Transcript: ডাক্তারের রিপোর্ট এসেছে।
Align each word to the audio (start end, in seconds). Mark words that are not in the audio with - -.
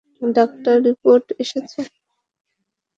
ডাক্তারের 0.21 0.81
রিপোর্ট 0.87 1.25
এসেছে। 1.43 1.81